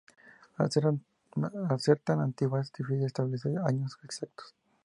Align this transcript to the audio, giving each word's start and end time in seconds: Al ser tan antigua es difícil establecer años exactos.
Al 0.57 0.71
ser 0.71 1.99
tan 1.99 2.21
antigua 2.21 2.59
es 2.59 2.73
difícil 2.73 3.03
establecer 3.05 3.59
años 3.63 3.99
exactos. 4.03 4.55